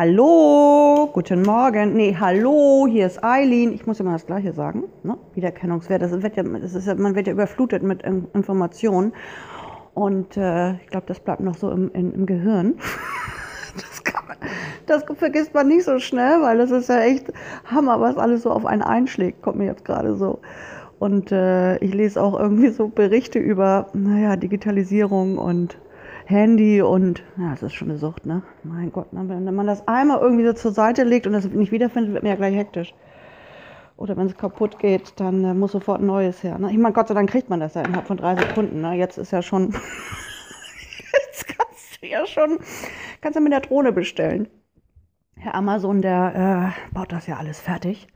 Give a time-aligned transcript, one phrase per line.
[0.00, 1.94] Hallo, guten Morgen.
[1.94, 3.72] Nee, hallo, hier ist Eileen.
[3.72, 4.84] Ich muss immer das Gleiche sagen.
[5.02, 5.18] Ne?
[5.34, 6.00] Wiedererkennungswert.
[6.00, 9.12] Das wird ja, das ist ja, man wird ja überflutet mit In- Informationen.
[9.94, 12.74] Und äh, ich glaube, das bleibt noch so im, in, im Gehirn.
[13.74, 14.36] Das, man,
[14.86, 17.32] das vergisst man nicht so schnell, weil das ist ja echt
[17.66, 19.42] Hammer, was alles so auf einen einschlägt.
[19.42, 20.38] Kommt mir jetzt gerade so.
[21.00, 25.76] Und äh, ich lese auch irgendwie so Berichte über, naja, Digitalisierung und
[26.28, 28.42] Handy und ja, das ist schon eine Sucht, ne?
[28.62, 29.26] Mein Gott, ne?
[29.26, 32.28] wenn man das einmal irgendwie so zur Seite legt und das nicht wiederfindet, wird mir
[32.28, 32.92] ja gleich hektisch.
[33.96, 36.58] Oder wenn es kaputt geht, dann äh, muss sofort ein neues her.
[36.58, 36.70] Ne?
[36.70, 38.82] Ich meine, Gott sei Dank kriegt man das ja innerhalb von drei Sekunden.
[38.82, 38.92] Ne?
[38.96, 39.72] Jetzt ist ja schon,
[41.24, 42.58] jetzt kannst du ja schon,
[43.22, 44.48] kannst du mit der Drohne bestellen.
[45.34, 48.06] Herr Amazon, der äh, baut das ja alles fertig.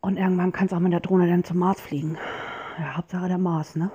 [0.00, 2.16] Und irgendwann kannst du auch mit der Drohne dann zum Mars fliegen.
[2.78, 3.90] Ja, Hauptsache der Mars, ne?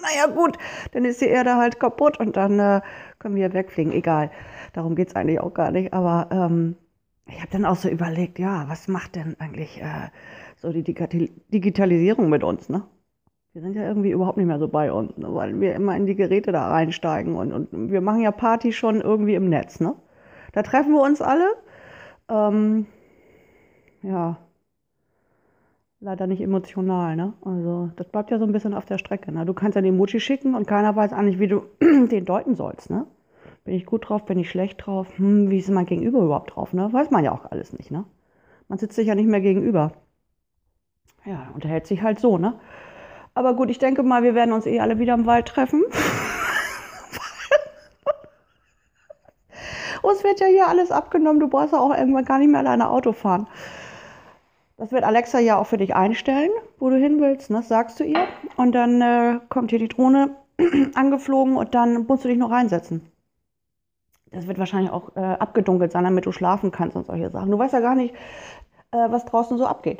[0.00, 0.58] Naja gut,
[0.92, 2.80] dann ist die Erde halt kaputt und dann äh,
[3.18, 3.92] können wir wegfliegen.
[3.92, 4.30] Egal,
[4.72, 5.92] darum geht es eigentlich auch gar nicht.
[5.92, 6.76] Aber ähm,
[7.26, 10.08] ich habe dann auch so überlegt, ja, was macht denn eigentlich äh,
[10.56, 12.82] so die Digital Digitalisierung mit uns, ne?
[13.52, 15.32] Wir sind ja irgendwie überhaupt nicht mehr so bei uns, ne?
[15.32, 19.00] weil wir immer in die Geräte da reinsteigen und, und wir machen ja Party schon
[19.00, 19.94] irgendwie im Netz, ne?
[20.52, 21.46] Da treffen wir uns alle.
[22.28, 22.86] Ähm,
[24.02, 24.38] ja,
[26.04, 27.32] leider nicht emotional, ne?
[27.44, 29.32] Also das bleibt ja so ein bisschen auf der Strecke.
[29.32, 29.46] Ne?
[29.46, 32.90] Du kannst ja den Emoji schicken und keiner weiß eigentlich, wie du den deuten sollst,
[32.90, 33.06] ne?
[33.64, 35.08] Bin ich gut drauf, bin ich schlecht drauf?
[35.16, 36.92] Hm, wie ist mein Gegenüber überhaupt drauf, ne?
[36.92, 38.04] Weiß man ja auch alles nicht, ne?
[38.68, 39.92] Man sitzt sich ja nicht mehr gegenüber.
[41.24, 42.60] Ja, unterhält sich halt so, ne?
[43.32, 45.82] Aber gut, ich denke mal, wir werden uns eh alle wieder im Wald treffen.
[50.02, 51.40] Uns wird ja hier alles abgenommen.
[51.40, 53.46] Du brauchst ja auch irgendwann gar nicht mehr alleine Auto fahren.
[54.76, 57.50] Das wird Alexa ja auch für dich einstellen, wo du hin willst.
[57.50, 57.58] Ne?
[57.58, 58.26] Das sagst du ihr.
[58.56, 60.36] Und dann äh, kommt hier die Drohne
[60.94, 63.10] angeflogen und dann musst du dich noch reinsetzen.
[64.32, 67.52] Das wird wahrscheinlich auch äh, abgedunkelt sein, damit du schlafen kannst und solche Sachen.
[67.52, 68.14] Du weißt ja gar nicht,
[68.90, 69.98] äh, was draußen so abgeht,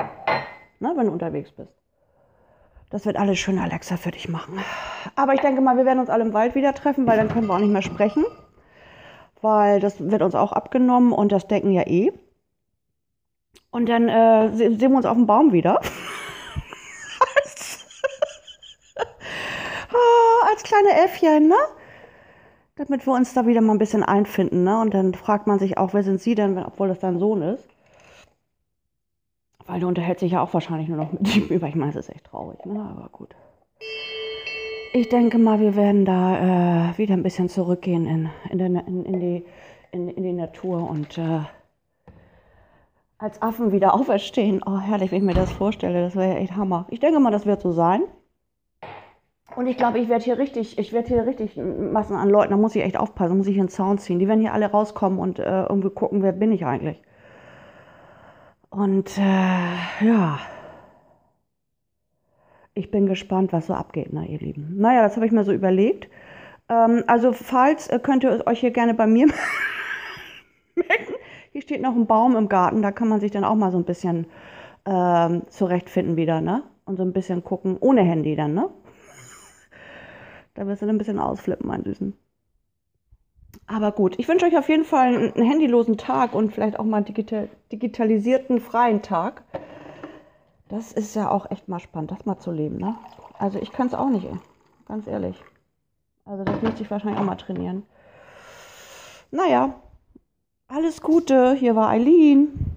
[0.81, 0.93] ne?
[0.97, 1.73] wenn du unterwegs bist.
[2.91, 4.59] Das wird alles schön Alexa für dich machen.
[5.15, 7.47] Aber ich denke mal, wir werden uns alle im Wald wieder treffen, weil dann können
[7.47, 8.25] wir auch nicht mehr sprechen.
[9.41, 12.13] Weil das wird uns auch abgenommen und das denken ja eh.
[13.75, 15.81] Und dann äh, se- sehen wir uns auf dem Baum wieder.
[17.37, 17.85] als,
[19.91, 21.57] Ah, als kleine Äffchen, ne?
[22.77, 24.81] Damit wir uns da wieder mal ein bisschen einfinden, ne?
[24.81, 27.67] Und dann fragt man sich auch, wer sind Sie denn, obwohl das dein Sohn ist?
[29.67, 31.67] Weil du unterhältst dich ja auch wahrscheinlich nur noch mit ihm über.
[31.67, 32.79] Ich meine, es ist echt traurig, ne?
[32.81, 33.34] Aber gut.
[34.93, 39.05] Ich denke mal, wir werden da äh, wieder ein bisschen zurückgehen in, in, der, in,
[39.05, 39.45] in, die,
[39.91, 41.41] in die Natur und äh,
[43.25, 44.61] als Affen wieder auferstehen.
[44.67, 46.03] Oh, herrlich, wenn ich mir das vorstelle.
[46.03, 46.87] Das wäre ja echt Hammer.
[46.91, 48.03] Ich denke mal, das wird so sein.
[49.57, 52.59] Und ich glaube, ich werde hier richtig, ich werde hier richtig Massen an Leuten, da
[52.59, 54.19] muss ich echt aufpassen, muss ich einen Zaun ziehen.
[54.19, 57.01] Die werden hier alle rauskommen und äh, irgendwie gucken, wer bin ich eigentlich.
[58.69, 60.39] Und äh, ja,
[62.75, 64.75] ich bin gespannt, was so abgeht, na ihr Lieben.
[64.77, 66.11] Naja, das habe ich mir so überlegt.
[66.69, 69.29] Ähm, also falls äh, könnt ihr euch hier gerne bei mir.
[71.54, 73.78] Hier steht noch ein Baum im Garten, da kann man sich dann auch mal so
[73.78, 74.26] ein bisschen
[74.84, 76.65] ähm, zurechtfinden wieder, ne?
[76.84, 78.70] Und so ein bisschen gucken, ohne Handy dann, ne?
[80.54, 82.12] Da wirst du dann ein bisschen ausflippen, mein Süßen.
[83.69, 86.84] Aber gut, ich wünsche euch auf jeden Fall einen, einen handylosen Tag und vielleicht auch
[86.84, 89.44] mal einen digital, digitalisierten freien Tag.
[90.69, 92.97] Das ist ja auch echt mal spannend, das mal zu leben, ne?
[93.38, 94.26] Also ich kann es auch nicht,
[94.88, 95.41] ganz ehrlich.
[96.25, 97.84] Also das müsste ich wahrscheinlich auch mal trainieren.
[99.31, 99.75] Naja,
[100.69, 101.55] alles Gute.
[101.55, 102.77] Hier war Eileen.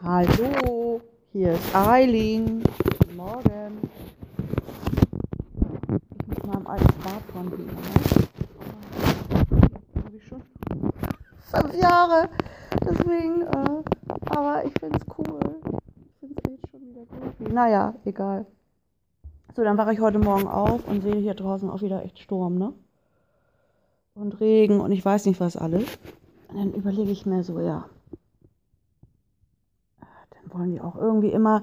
[0.00, 1.02] Hallo,
[1.32, 2.62] hier ist Eileen.
[2.62, 3.90] Guten Morgen.
[6.20, 7.72] Ich mit meinem alten Smartphone wieder.
[7.72, 8.28] Ne?
[10.02, 10.42] Habe ich schon
[11.48, 12.28] fünf Jahre.
[12.84, 13.82] Deswegen, äh,
[14.30, 15.56] aber ich finde es cool.
[15.64, 17.52] Ich finde es echt schon wieder gut.
[17.52, 18.46] Naja, egal.
[19.54, 22.56] So, dann wache ich heute Morgen auf und sehe hier draußen auch wieder echt Sturm,
[22.56, 22.72] ne?
[24.14, 25.98] Und Regen und ich weiß nicht was alles.
[26.48, 27.84] Und dann überlege ich mir so, ja,
[30.00, 31.62] dann wollen die auch irgendwie immer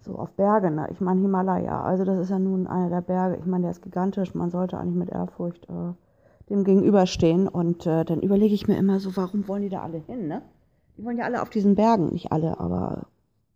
[0.00, 0.88] so auf Berge, ne?
[0.90, 3.82] Ich meine Himalaya, also das ist ja nun einer der Berge, ich meine, der ist
[3.82, 5.92] gigantisch, man sollte eigentlich mit Ehrfurcht äh,
[6.48, 9.98] dem gegenüberstehen und äh, dann überlege ich mir immer so, warum wollen die da alle
[9.98, 10.42] hin, ne?
[10.96, 13.06] Die wollen ja alle auf diesen Bergen, nicht alle, aber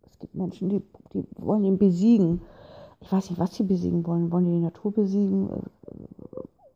[0.05, 0.81] es gibt Menschen, die,
[1.13, 2.41] die wollen ihn besiegen.
[2.99, 4.31] Ich weiß nicht, was sie besiegen wollen.
[4.31, 5.49] Wollen die die Natur besiegen?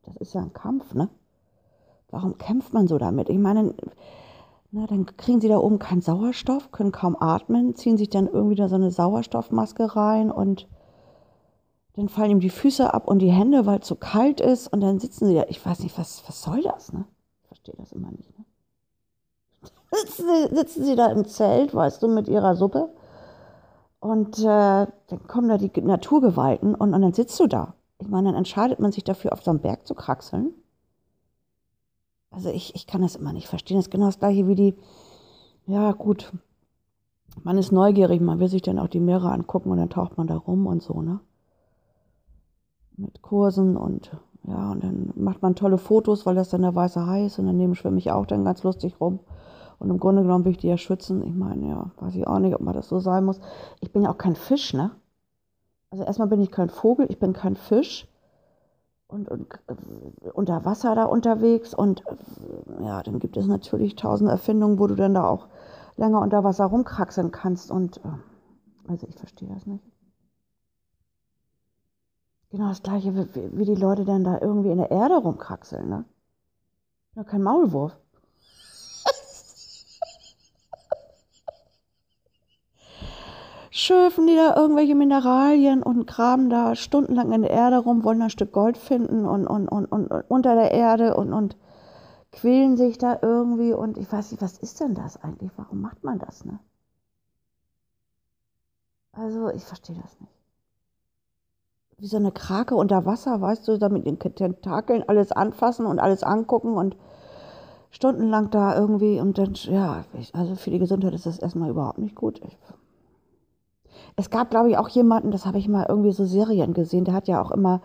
[0.03, 1.09] Das ist ja ein Kampf, ne?
[2.09, 3.29] Warum kämpft man so damit?
[3.29, 3.75] Ich meine,
[4.71, 8.55] na, dann kriegen sie da oben keinen Sauerstoff, können kaum atmen, ziehen sich dann irgendwie
[8.55, 10.67] da so eine Sauerstoffmaske rein und
[11.95, 14.81] dann fallen ihm die Füße ab und die Hände, weil es so kalt ist und
[14.81, 15.45] dann sitzen sie da.
[15.47, 17.05] Ich weiß nicht, was, was soll das, ne?
[17.41, 18.45] Ich verstehe das immer nicht, ne?
[19.91, 22.89] Sitzen sie, sitzen sie da im Zelt, weißt du, mit ihrer Suppe
[24.05, 27.75] und äh, dann kommen da die Naturgewalten und, und dann sitzt du da.
[27.99, 30.53] Ich meine, dann entscheidet man sich dafür, auf so einen Berg zu kraxeln.
[32.29, 33.77] Also ich, ich kann das immer nicht verstehen.
[33.77, 34.75] Das ist genau das gleiche wie die,
[35.65, 36.33] ja gut,
[37.43, 40.27] man ist neugierig, man will sich dann auch die Meere angucken und dann taucht man
[40.27, 41.19] da rum und so, ne?
[42.97, 44.11] Mit Kursen und
[44.47, 47.47] ja, und dann macht man tolle Fotos, weil das dann der weiße Hai ist und
[47.47, 49.19] daneben schwimme ich auch dann ganz lustig rum.
[49.79, 51.23] Und im Grunde genommen will ich die ja schützen.
[51.23, 53.39] Ich meine, ja, weiß ich auch nicht, ob man das so sein muss.
[53.81, 54.91] Ich bin ja auch kein Fisch, ne?
[55.89, 58.07] Also erstmal bin ich kein Vogel, ich bin kein Fisch.
[59.07, 61.73] Und, und äh, unter Wasser da unterwegs.
[61.73, 65.47] Und äh, ja, dann gibt es natürlich tausend Erfindungen, wo du dann da auch
[65.97, 67.71] länger unter Wasser rumkraxeln kannst.
[67.71, 69.83] Und äh, also ich verstehe das nicht.
[72.51, 76.05] Genau das gleiche, wie, wie die Leute dann da irgendwie in der Erde rumkraxeln, ne?
[77.15, 77.97] Ja, kein Maulwurf.
[83.71, 88.29] schürfen die da irgendwelche Mineralien und graben da stundenlang in der Erde rum, wollen ein
[88.29, 91.57] Stück Gold finden und, und, und, und unter der Erde und, und
[92.31, 95.51] quälen sich da irgendwie und ich weiß nicht, was ist denn das eigentlich?
[95.57, 96.59] Warum macht man das, ne?
[99.13, 100.44] Also, ich verstehe das nicht.
[101.97, 105.99] Wie so eine Krake unter Wasser, weißt du, da mit den Tentakeln alles anfassen und
[105.99, 106.97] alles angucken und
[107.89, 110.03] stundenlang da irgendwie und dann, ja,
[110.33, 112.41] also für die Gesundheit ist das erstmal überhaupt nicht gut.
[112.45, 112.57] Ich,
[114.17, 117.13] es gab, glaube ich, auch jemanden, das habe ich mal irgendwie so Serien gesehen, der
[117.13, 117.81] hat ja auch immer,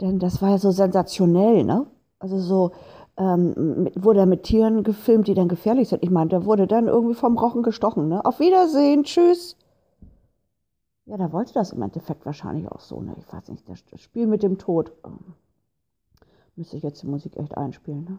[0.00, 1.86] denn das war ja so sensationell, ne?
[2.18, 2.72] Also so,
[3.18, 6.02] ähm, mit, wurde er mit Tieren gefilmt, die dann gefährlich sind.
[6.02, 8.24] Ich meine, der wurde dann irgendwie vom Rochen gestochen, ne?
[8.24, 9.56] Auf Wiedersehen, tschüss.
[11.04, 13.14] Ja, da wollte das im Endeffekt wahrscheinlich auch so, ne?
[13.18, 14.92] Ich weiß nicht, das Spiel mit dem Tod.
[15.04, 15.34] Ähm,
[16.54, 18.18] müsste ich jetzt die Musik echt einspielen, ne?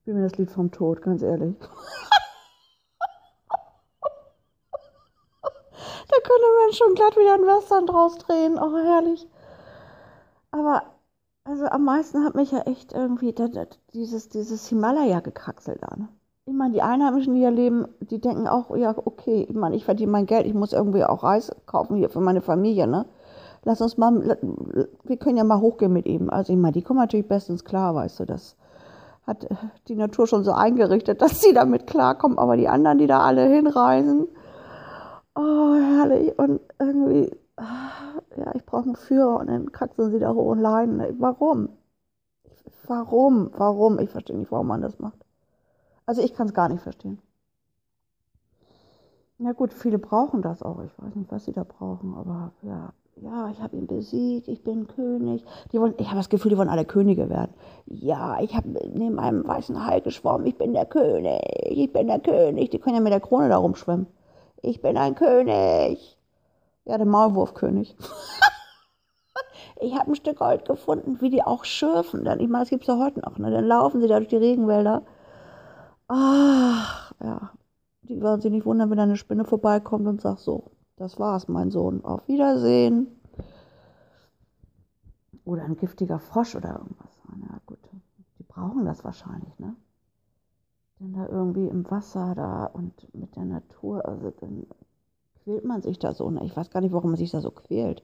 [0.00, 1.56] Spiel mir das Lied vom Tod, ganz ehrlich.
[6.08, 8.58] Da könnte man schon glatt wieder ein Western draus drehen.
[8.58, 9.28] Oh, herrlich.
[10.52, 10.82] Aber
[11.44, 13.34] also am meisten hat mich ja echt irgendwie
[13.92, 16.08] dieses, dieses Himalaya gekraxelt da.
[16.48, 19.84] Ich meine, die Einheimischen, die hier leben, die denken auch, ja, okay, ich meine, ich
[19.84, 23.04] verdiene mein Geld, ich muss irgendwie auch Reis kaufen hier für meine Familie, ne?
[23.64, 24.38] Lass uns mal,
[25.02, 26.30] wir können ja mal hochgehen mit ihm.
[26.30, 28.56] Also ich meine, die kommen natürlich bestens klar, weißt du, das
[29.26, 29.48] hat
[29.88, 33.44] die Natur schon so eingerichtet, dass sie damit klarkommen, aber die anderen, die da alle
[33.48, 34.28] hinreisen,
[35.34, 36.38] oh, herrlich.
[36.38, 37.90] Und irgendwie, ah,
[38.36, 41.02] ja, ich brauche einen Führer und dann kraxeln sie da hoch und leiden.
[41.18, 41.70] Warum?
[42.86, 43.50] Warum?
[43.56, 43.98] Warum?
[43.98, 45.25] Ich verstehe nicht, warum man das macht.
[46.06, 47.18] Also ich kann es gar nicht verstehen.
[49.38, 50.80] Ja gut, viele brauchen das auch.
[50.82, 54.62] Ich weiß nicht, was sie da brauchen, aber ja, ja, ich habe ihn besiegt, ich
[54.64, 55.44] bin König.
[55.72, 57.52] Die wollen, ich habe das Gefühl, die wollen alle Könige werden.
[57.86, 62.20] Ja, ich habe neben einem weißen Hai geschwommen, ich bin der König, ich bin der
[62.20, 62.70] König.
[62.70, 64.06] Die können ja mit der Krone da rumschwimmen
[64.66, 66.18] ich bin ein König.
[66.84, 67.96] Ja, der Maulwurfkönig.
[69.80, 72.26] ich habe ein Stück Gold gefunden, wie die auch schürfen.
[72.40, 73.38] Ich meine, das gibt es ja heute noch.
[73.38, 73.50] Ne?
[73.50, 75.02] Dann laufen sie da durch die Regenwälder.
[76.08, 77.52] Ach, ja.
[78.02, 81.70] Die werden sich nicht wundern, wenn eine Spinne vorbeikommt und sagt so, das war's, mein
[81.70, 82.04] Sohn.
[82.04, 83.08] Auf Wiedersehen.
[85.44, 87.20] Oder ein giftiger Frosch oder irgendwas.
[87.36, 87.78] Na gut,
[88.38, 89.76] die brauchen das wahrscheinlich, ne?
[90.98, 94.66] dann da irgendwie im Wasser da und mit der Natur, also dann
[95.42, 96.30] quält man sich da so.
[96.30, 96.44] Ne?
[96.44, 98.02] Ich weiß gar nicht, warum man sich da so quält.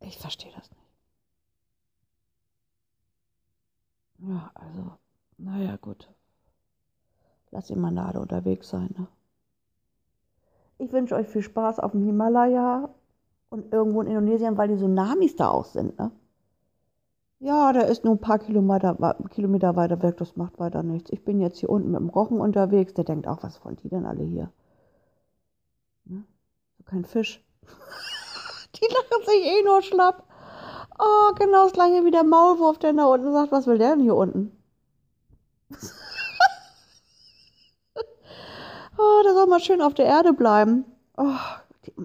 [0.00, 0.82] Ich verstehe das nicht.
[4.18, 4.92] Ja, also,
[5.38, 6.08] naja, gut.
[7.56, 8.94] Lass mal da unterwegs sein.
[8.98, 9.06] Ne?
[10.76, 12.90] Ich wünsche euch viel Spaß auf dem Himalaya
[13.48, 15.98] und irgendwo in Indonesien, weil die Tsunamis da auch sind.
[15.98, 16.10] Ne?
[17.38, 21.10] Ja, der ist nur ein paar Kilometer, Kilometer weiter weg, das macht weiter nichts.
[21.10, 23.88] Ich bin jetzt hier unten mit dem Rochen unterwegs, der denkt auch, was wollen die
[23.88, 24.52] denn alle hier?
[26.04, 26.24] Ne?
[26.84, 27.42] Kein Fisch.
[28.74, 30.24] die lachen sich eh nur schlapp.
[30.98, 34.00] Oh, genau das gleiche wie der Maulwurf, der da unten sagt, was will der denn
[34.00, 34.52] hier unten?
[38.98, 40.84] oh, der soll mal schön auf der Erde bleiben.
[41.16, 41.24] Oh,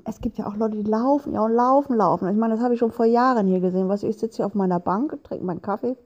[0.06, 2.28] es gibt ja auch Leute, die laufen, ja, und laufen, laufen.
[2.30, 3.90] Ich meine, das habe ich schon vor Jahren hier gesehen.
[3.90, 5.98] Was, ich sitze hier auf meiner Bank, trinke meinen Kaffee.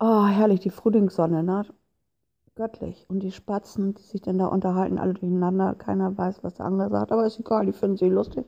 [0.00, 1.66] Oh, herrlich, die Frühlingssonne, ne?
[2.56, 3.04] Göttlich.
[3.08, 5.74] Und die Spatzen, die sich dann da unterhalten, alle durcheinander.
[5.74, 8.46] Keiner weiß, was der andere sagt, aber ist egal, die finden sie lustig.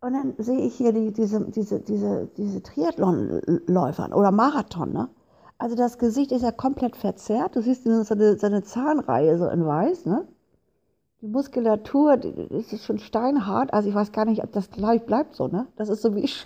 [0.00, 5.08] Und dann sehe ich hier die, diese, diese, diese, diese Triathlonläufer oder Marathon, ne?
[5.58, 7.56] Also das Gesicht ist ja komplett verzerrt.
[7.56, 10.28] Du siehst seine, seine Zahnreihe so in weiß, ne?
[11.22, 13.72] Die Muskulatur, die, die ist schon steinhart.
[13.72, 15.66] Also ich weiß gar nicht, ob das gleich bleibt so, ne?
[15.76, 16.28] Das ist so wie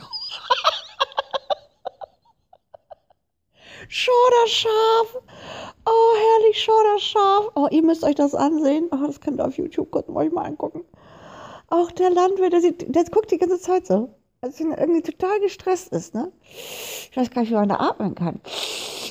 [3.88, 5.22] Schoderscharf.
[5.84, 7.50] Oh, herrlich Schoderscharf.
[7.56, 8.88] Oh, ihr müsst euch das ansehen.
[8.92, 10.84] Oh, das könnt ihr auf YouTube kurz euch mal angucken.
[11.68, 14.14] Auch der Landwirt, der, sieht, der guckt die ganze Zeit so.
[14.40, 16.30] Als wenn er irgendwie total gestresst ist, ne?
[16.42, 18.40] Ich weiß gar nicht, wie man da atmen kann.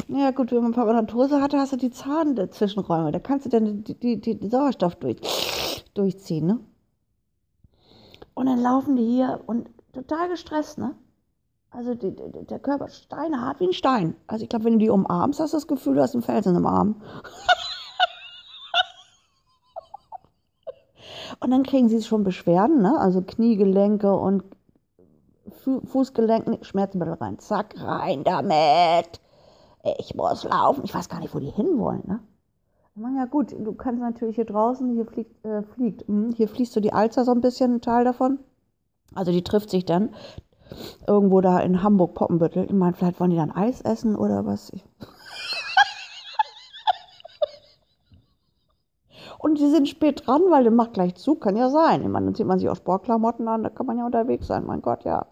[0.08, 3.12] Ja gut, wenn man Parodonose hatte, hast du die Zahnzwischenräume.
[3.12, 5.18] Da kannst du dann die, die, die Sauerstoff durch,
[5.94, 6.60] durchziehen, ne?
[8.34, 10.96] Und dann laufen die hier und total gestresst, ne?
[11.72, 14.16] Also die, die, der Körper steinhart wie ein Stein.
[14.28, 16.56] Also ich glaube, wenn du die umarmst, hast du das Gefühl, du hast einen Felsen
[16.56, 17.02] im Arm.
[21.40, 22.98] und dann kriegen sie schon Beschwerden, ne?
[22.98, 24.44] Also Kniegelenke und
[25.64, 27.40] Fu Fußgelenken, Schmerzmittel rein.
[27.40, 29.20] Zack, rein damit.
[29.98, 30.84] Ich muss laufen.
[30.84, 32.20] Ich weiß gar nicht, wo die hinwollen, ne?
[33.16, 36.82] Ja gut, du kannst natürlich hier draußen, hier fliegt, äh, fliegt, hm, hier fließt so
[36.82, 38.40] die Alzer so ein bisschen, ein Teil davon.
[39.16, 40.10] Also die trifft sich dann
[41.08, 42.66] irgendwo da in Hamburg-Poppenbüttel.
[42.66, 44.72] Ich meine, vielleicht wollen die dann Eis essen oder was.
[49.40, 52.02] Und die sind spät dran, weil der macht gleich zu, kann ja sein.
[52.02, 54.66] Ich meine, dann zieht man sich auch Sportklamotten an, da kann man ja unterwegs sein.
[54.66, 55.26] Mein Gott, ja,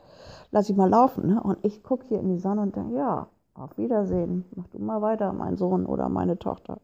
[0.52, 1.28] lass ich mal laufen.
[1.28, 1.44] Ne?
[1.44, 3.28] Und ich gucke hier in die Sonne und denke, ja,
[3.58, 4.46] auf Wiedersehen.
[4.56, 6.80] Mach du mal weiter, mein Sohn oder meine Tochter.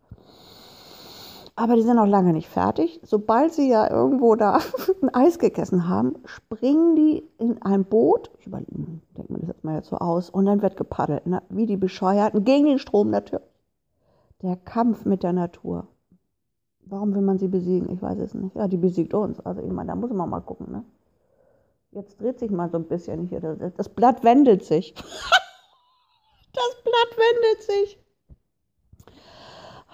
[1.56, 3.00] Aber die sind noch lange nicht fertig.
[3.04, 4.60] Sobald sie ja irgendwo da
[5.02, 8.32] ein Eis gegessen haben, springen die in ein Boot.
[8.40, 10.32] Ich denke mir das jetzt mal jetzt so aus.
[10.32, 11.44] Und dann wird gepaddelt, ne?
[11.50, 13.46] wie die Bescheuerten, gegen den Strom natürlich.
[14.42, 15.88] Der Kampf mit der Natur.
[16.86, 17.90] Warum will man sie besiegen?
[17.90, 18.56] Ich weiß es nicht.
[18.56, 19.40] Ja, die besiegt uns.
[19.40, 20.72] Also ich meine, da muss man mal gucken.
[20.72, 20.84] Ne?
[21.92, 23.40] Jetzt dreht sich mal so ein bisschen hier.
[23.40, 24.96] Das Blatt wendet sich.
[26.94, 28.00] Blatt wendet sich.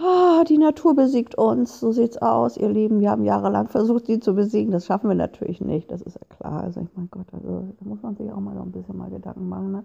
[0.02, 3.02] Ah, die Natur besiegt uns, so sieht's aus, ihr Lieben.
[3.02, 4.72] Wir haben jahrelang versucht, sie zu besiegen.
[4.72, 6.64] Das schaffen wir natürlich nicht, das ist ja klar.
[6.64, 9.10] Also, ich mein Gott, also da muss man sich auch mal so ein bisschen mal
[9.10, 9.72] Gedanken machen.
[9.72, 9.84] Ne?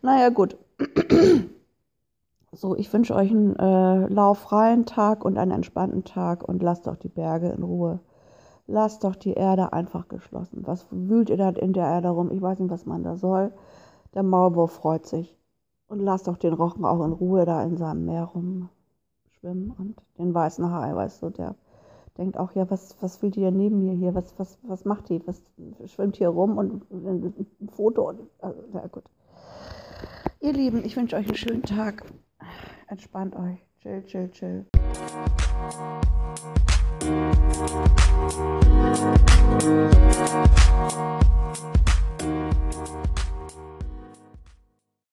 [0.00, 0.56] Naja, gut.
[2.54, 6.96] So, ich wünsche euch einen äh, lauffreien Tag und einen entspannten Tag und lasst doch
[6.96, 8.00] die Berge in Ruhe.
[8.66, 10.66] Lasst doch die Erde einfach geschlossen.
[10.66, 12.30] Was wühlt ihr da in der Erde rum?
[12.30, 13.52] Ich weiß nicht, was man da soll.
[14.14, 15.34] Der Maulwurf freut sich.
[15.92, 20.32] Und lass doch den Rochen auch in Ruhe da in seinem Meer rumschwimmen und den
[20.32, 21.54] weißen Hai, weißt du, der
[22.16, 24.14] denkt auch, ja, was, was will die denn neben mir hier?
[24.14, 25.20] Was, was, was macht die?
[25.26, 25.42] Was
[25.84, 29.04] schwimmt hier rum und ein Foto und also, ja gut.
[30.40, 32.10] Ihr Lieben, ich wünsche euch einen schönen Tag.
[32.86, 33.62] Entspannt euch.
[33.82, 34.64] Chill, chill, chill.
[39.52, 41.41] Musik